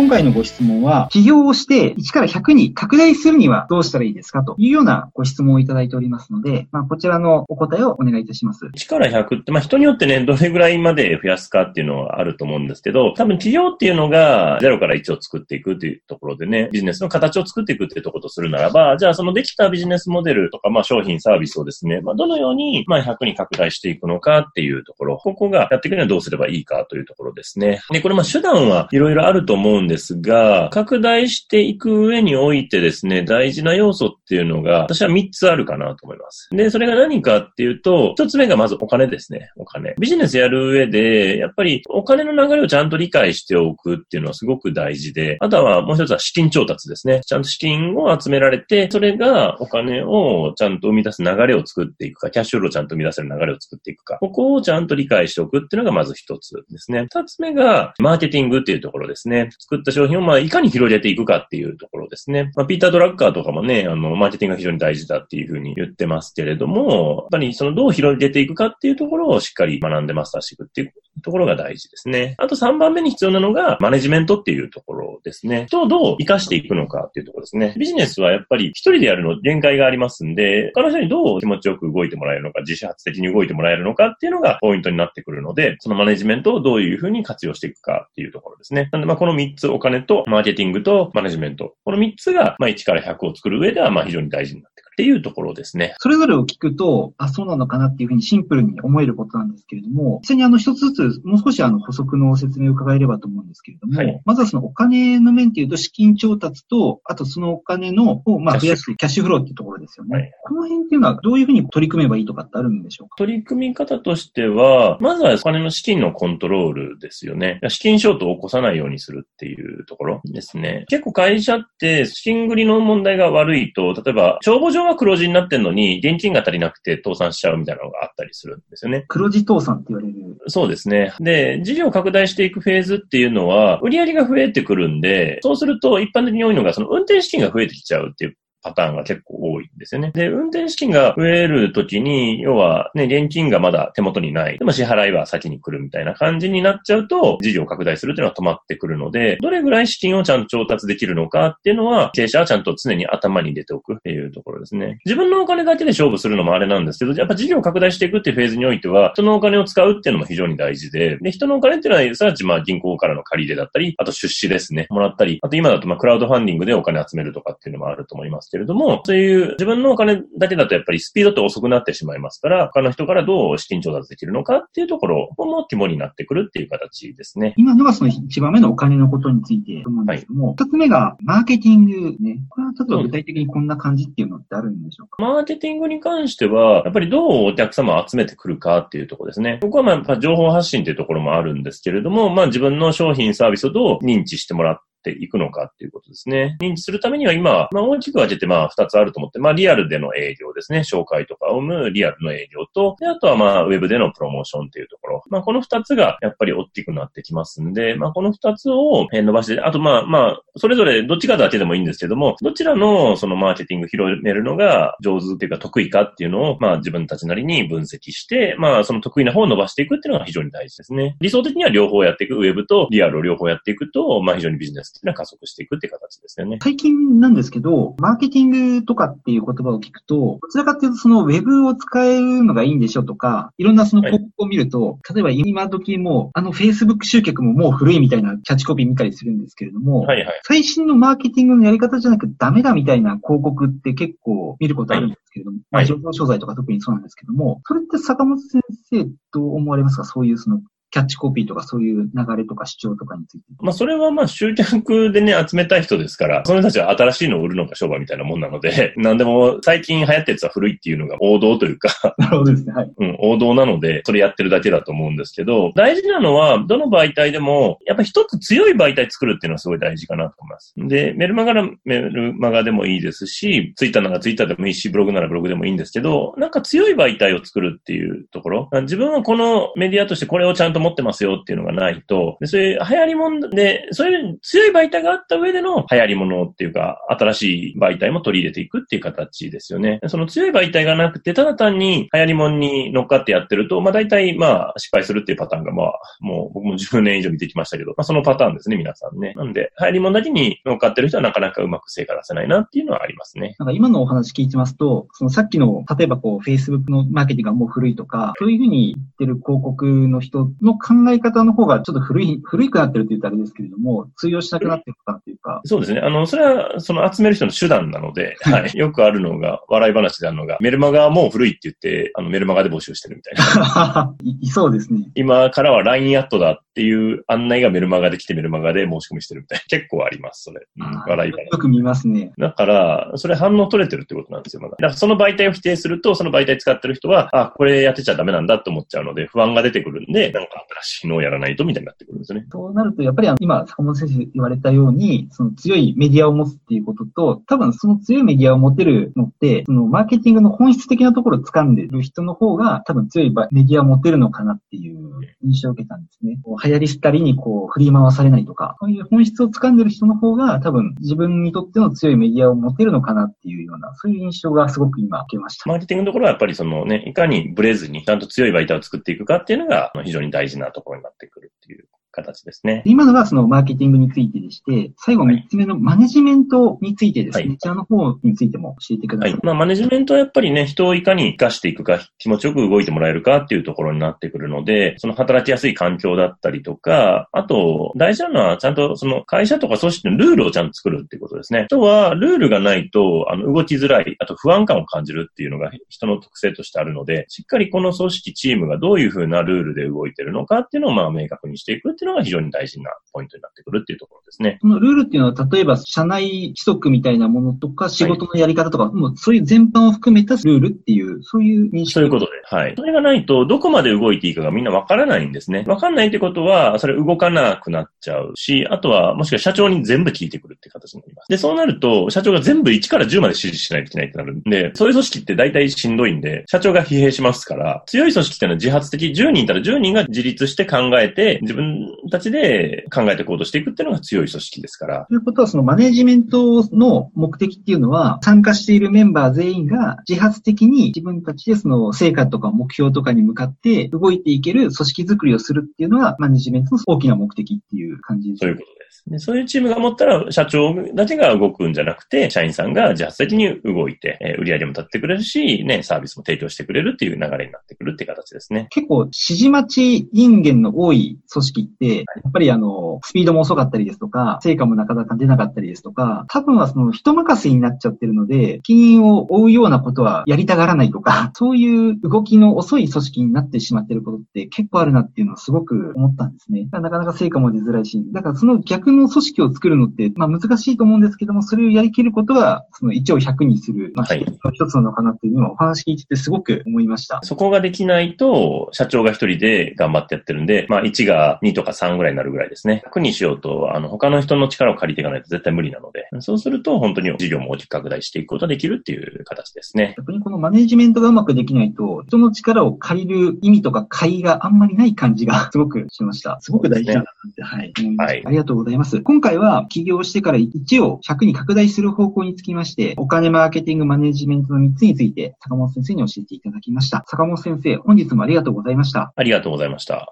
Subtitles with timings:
[0.00, 8.64] 今回のご質問は、起業をして1から100に拡大するにはどうしたらいいですかというようなご質問をいただいておりますので、まあ、こちらのお答えをお願いいたします。
[8.64, 27.82] 1から100って、まあ、人によってね、どれぐらいまで増やすかっていうのはあると思うんですけど、多分起業っていうのが0から1を作っていくっていうところでね、ビジネスの形を作っていくっていうところとするならば、じゃあそのできたビジネスモデルとか、まあ、商品サービスをですね、まあ、どのように、まあ、100に拡大していくのかっていうところ、ここがやっていくにはどうすればいいかというところですね。
[27.90, 36.48] で、これまあ手段はいろいろあると思うんですが、拡大していく上においてですね、大事な要素っていうのが、私は3つあるかなと思います。
[36.52, 39.50] で、それが何かっていうと、1つ目がまずお金ですね。
[39.56, 39.94] お金。
[39.98, 47.22] ビジネスやる上で、やっぱりお金の流れをちゃんと理解しておくっていうのはすごく大事で、あとはもう一つは資金調達ですね。
[47.26, 57.02] ちゃんと資金を集められて、それがお金をちゃんと生み出す流れを作っていくか、キャッシュフローをちゃんと生み出せる流れを作っていくか、ここをちゃんと理解しておくっていうのがまず一つですね。
[57.12, 59.48] 二つ目が、マーケティングっていうところですね。
[59.70, 62.50] 作った商品をまあいかに広げていくかっていうところですね。
[62.56, 72.34] まあ、ピーター・ドラッカーとかもね、あの、マーケティングが非常に大事だっていうふうに言ってますけれども、やっぱりそのどう広げていくかっていうところをしっかり学んでマスターしていくっていうところが大事ですね。
[72.38, 75.66] あと3番目に必要なのが、マネジメントっていうところですね。
[75.70, 77.74] と、どう活かしていくのかっていうところですね。
[77.78, 88.88] ビジネスはやっぱり一人でやるの限界がありますんで、他の人にどう気持ちよく動いてもらえるのか、自主発的に動いてもらえるのかっていうのがポイントになってくるので、そのマネジメントをどういうふうに活用していくかっていうところですね。
[88.92, 91.74] なんで、まあ、この3つ、お金とマーケティングとマネジメント。
[91.84, 94.90] この3つが、まあ、1から100を作る上では、まあ、非常に大事になってくる。
[94.90, 95.94] っていうところですね。
[95.98, 110.16] それぞれを聞くと、あ、そうなのかなっていうふうにシンプルに思えることなんですけれども、実際にあの一つずつ、もう少しあの補足の説明を伺えればと思うんですけれども、はい、まずはそのお金の面っていうと資金調達と、あとそのお金のをまあ増やすキャッシュフローっていうところですよね。
[110.16, 113.14] はい、この辺っていうのはどういうふうに取り組めばいいとかってあるんでしょうか？
[113.16, 117.60] 取り組み方としては、まずはお金の資金のコントロールですよね。
[117.68, 120.84] 資金ショートを起こさないようにするっていうところですね。
[120.88, 129.04] 結構会社って資金繰りの問題が悪いと、例えば帳簿上は黒字になってんののに、現金が足りなくて倒産しちゃうみたいなのがあったりするんですよね。
[129.08, 130.14] 黒字倒産って言われる。
[130.48, 131.12] そうですね。
[131.20, 140.10] で、事業拡大していくフェーズっていうのは、売上が増えてくるんで、そうすると一般的に多いのが、その運転資金が増えてきちゃうっていうパターンが結構多いんですよね。
[140.12, 144.58] で、運転資金が増えるときに、要はね、現金がまだ手元にない。
[144.58, 154.98] でも支払いは先に来るみたいな感じになっちゃうと、事業を拡大するっていうのは止まってくるので、どれぐらい資金をちゃんと調達できるのかっていうのは、経営者はちゃんと常に頭に入れておくっていうところですね。
[155.04, 177.54] 自分のお金だけで勝負するのもあれなんですけど、やっぱ事業を拡大していくっていうフェーズにおいては、人のお金を使うっていうのも非常に大事で、で、人のお金っていうのは、すなわちまあ銀行からの借り入れだったり、あと出資ですね、もらったり、あと今だとまあクラウドファンディングでお金集めるとかっていうのもあると思いますけれども、そういう自分のお金だけだとやっぱりスピードって遅くなってしまいますから、他の人からどう資金調達できるのかっていうところも肝になってくるっていう形ですね。
[177.56, 182.38] 今のがその一番目のお金のことについてと思うんですけども、二、はい、つ目がマーケティングね。
[182.48, 189.58] これは例えば具体的にこんな感じっていうのってあるんでしょうか、うん、マーケティングに関しては、やっぱりどうお客様を集めてくるかっていうところですね。
[189.62, 196.56] ここはまあ情報発信っていうところもあるんですけれども、まあ自分の商品サービスをどう認知してもらって、ていくのかっていうことですね。
[196.60, 200.80] 認知するためには今、まあ大きく分けてまあ二つあると思って、まあリアルでの営業ですね。
[200.80, 205.22] 紹介とかを生むリアルの営業と、であとはまあウェブでのプロモーションっていうところ。
[205.28, 221.16] まあこの二つがやっぱり大きくなってきますんで、まあこの二つを伸ばして、あとまあまあ、それぞれどっちかだけでもいいんですけども、どちらのそのマーケティング広めるのが上手っていうか得意かっていうのを、まあ自分たちなりに分析して、まあその得意な方を伸ばしていくっていうのが非常に大事ですね。
[221.20, 226.58] 理想的には両方やっていく、ウェブとリアルを両方やっていくと、まあ非常にビジネスっていうのは加速していくくって形ですよね。
[226.62, 248.60] 最近なんですけど、マーケティングとかっていう言葉を聞くと、どちらかっていうとそのウェブを使えるのがいいんでしょとか、いろんなその広告を見ると、はい、例えば今時も、あの Facebook 集客ももう古いみたいなキャッチコピー見たりするんですけれども、はいはい、最新のマーケティングのやり方じゃなくダメだみたいな広告って結構見ることあるんですけれども、はい、情報商材とか特にそうなんですけども、それって坂本先
[248.90, 250.04] 生どう思われますか？
[250.04, 250.60] そういうその
[250.90, 253.44] キャッチコピーとかそういう流れとか主張とかについて。
[253.60, 262.72] まあそれはまあ集客でね集めたい人ですから、その人たちは新しいのを売るのが商売みたいなもんなので、 なんでも最近流行ったやつは古いっていうのが王道というかなるほどですね。
[262.72, 262.92] はい。
[262.98, 270.74] うん、王道なので、それやってるだけだと思うんですけど、大事なのは、どの媒体でも、やっぱ一つ強い媒体作るっていうのはすごい大事かなと思います。
[270.76, 290.00] で、メルマガならメルマガでもいいですし、ツイッターならツイッターでもいいし、ブログならブログでもいいんですけど、なんか強い媒体を作るっていうところ、自分はこのメディアとしてこれをちゃんとと持ってますよっていうのがないと、でそういう流行り物で、そういう強い媒体があった上での流行り物っていうか、新しい媒体も取り入れていくっていう形ですよね。
[290.08, 299.34] その強い媒体がなくて、ただ単に流行り物に乗っかってやってると、まあ大体まあ失敗するっていうパターンがまあ、もう僕も10年以上見てきましたけど、まあそのパターンですね、皆さんね。
[299.36, 303.56] なんで、流行り物だけに乗っかってる人はなかなかうまく成果出せないなっていうのはありますね。
[303.58, 315.60] なんか今のお話聞いてますと、そのさっきの、例えばこう、Facebook のマーケティングがもう古いとか、そういうふうに言ってる広告の人の考え方の方がちょっと古い、古いくなってるって言ったらあれですけれども、通用しなくなってるかっていうか。
[315.64, 316.00] そうですね。
[316.00, 318.76] あの、それは、その集める人の手段なので、 はい。
[318.76, 324.14] よくあるのが、笑い話であるのが、メルマガはもう古いって言って、あの、メルマガで募集してるみたいな。
[324.22, 325.10] い いそうですね。
[325.14, 329.64] 今からは LINE アットだっていう案内がメルマガで来てメルマガで申し込みしてるみたいな。
[329.68, 330.66] 結構あります、それ。
[330.78, 331.38] うん、笑い話。
[331.38, 332.32] よく見ますね。
[332.38, 334.72] だから、それ反応取れてるってことなんですよ、まだ。
[334.72, 342.44] だからその媒体を否定すると、その媒体使ってる人は、あ、これやってちゃダメなんだって思っちゃうので、不安が出てくるんで、なんか新しいのをやらないとみたいになってくるんですね。
[342.50, 354.98] そうなると、やっぱり今、坂本先生言われたように、その強いメディアを持つっていうことと、多分その強いメディアを持てるのって、そのマーケティングの本質的なところを掴んでる人の方が、多分強いメディアを持てるのかなっていう
[355.42, 356.38] 印象を受けたんですね。
[356.42, 365.68] こう流行りしたりにこう振り回されないとか、そういう本質を掴んでる人の方が、多分自分にとっての強いメディアを持てるのかなっていうような、そういう印象がすごく今受けました。
[365.68, 371.88] マーケティングのところはやっぱりそのね、いかにブレずに、ちゃんと強い媒体を作っていくかっていうのが、非常に大事事なところになってくるっていう。
[372.22, 372.82] 形ですね。
[372.84, 379.32] 今のはそのマーケティングについてでして、最後3つ目のマネジメントについてですね、はい、こちらの方についても教えてください。
[379.32, 379.40] はい。
[379.42, 391.60] まあマネジメントはやっぱりね、人をいかに活かしていくか、気持ちよく動いてもらえるかっていうところになってくるので、その働きやすい環境だったりとか、あと、大事なのはちゃんとその会社とか組織のルールをちゃんと作るっていうことですね。
[391.60, 404.58] あとは、ルールがないと、あの、動きづらい、あと不安感を感じるっていうのが人の特性としてあるので、しっかりこの組織、チームがどういうふうなルールで動いてるのかっていうのをまあ明確にしていくっていうのが非常に大事なポイントになってくるっていうところですね。
[404.60, 412.32] このルールっていうのは、例えば社内規則みたいなものとか、仕事のやり方とか、はい、もうそういう全般を含めたルールっていう、そういう認識そういうことで。
[412.44, 412.74] はい。
[412.76, 415.64] それがないと、どこまで動いていいかがみんなわからないんですね。
[415.66, 421.28] わかんないってことは、それ動かなくなっちゃうし、あとは、もしくは社長に全部聞いてくるって形になります。
[421.28, 435.06] で、そうなると、社長が全部1から10まで指示しないといけないってなるんで、そういう組織って大体しんどいんで、社長が疲弊しますから、強い組織っていうのは自発的、10人いたら10人が自立して考えて、自分たちで考えて行動していくっていうのが強い組織ですから。
[435.08, 448.40] ということは、そのマネジメントの目的っていうのは、参加しているメンバー全員が自発的に自分たちでその成果とか目標とかに向かって動いていける組織づくりをするっていうのは、マネジメントの大きな目的っていう感じです。
[448.40, 449.02] そういうことです。
[449.06, 458.66] でそういうチームが持ったら、社長だけが動くんじゃなくて、社員さんが自発的に動いて、えー、売り上げも立ってくれるし、ね、サービスも提供してくれるっていう流れになってくるっていう形ですね。
[458.70, 476.68] 結構、指示待ち人間の多い組織って、やっぱりあの、スピードも遅かったりですとか、成果もなかなか出なかったりですとか、多分はその人任せになっちゃってるので、金融を追うようなことはやりたがらないとか、 そういう動きの遅い組織になってしまってることって結構あるなっていうのはすごく思ったんですね。
[476.72, 484.06] なかなか成果も出づらいし、だからその逆の組織を作るのって、まあ難しいと思うんですけども、それをやりきることが、その1を100にする、まあ、
[484.52, 487.20] 一つなのかなっていうのはお話聞いててすごく思いました。
[487.22, 492.82] そこができないと、社長が1人で頑張ってやってるんで、まあ1が2とか3ぐらいになるぐらいですね。
[492.86, 499.94] 100にしようと、あの、他の人の力を借りていかないと絶対無理なので、そうすると本当に事業も大きく拡大していくことができるっていう形ですね。
[499.98, 506.40] 逆にこのマネジメントがうまくできないと、人の力を借りる意味とか買いがあんまりない感じがすごくしました。
[506.40, 508.22] すごく大事だなって、はい、はい。
[508.26, 508.69] ありがとうございます。
[508.76, 517.04] 今回は起業してから1を100に拡大する方向につきまして、お金マーケティングマネジメントの3つについて、坂本先生に教えていただきました。
[517.06, 519.12] 坂本先生、本日もありがとうございました。
[519.14, 520.08] ありがとうございました。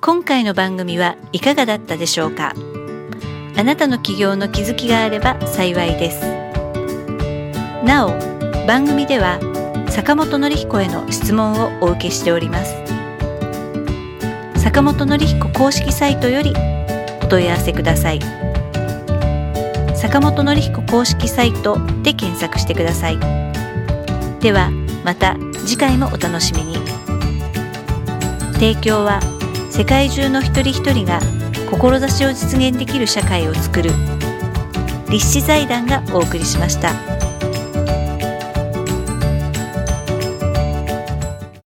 [0.00, 2.54] 今回の番組はいかがだったでしょうか？
[3.56, 6.20] あなたの起業の気づきがあれば幸いです。
[7.84, 8.10] なお、
[8.66, 9.40] 番組では
[9.88, 12.76] 坂本典彦への質問をお受けしております。
[14.56, 16.54] 坂本典彦公式サイトよりお
[17.28, 18.20] 問い合わせください。
[19.94, 23.18] 坂本典彦公式サイトで検索してください。
[24.40, 24.70] では
[25.04, 26.76] また次回もお楽しみに。
[28.54, 29.20] 提供は
[29.70, 31.20] 世界中の一人一人が
[31.70, 33.90] 志を実現できる社会をつくる
[35.10, 37.17] 立志財団がお送りしました。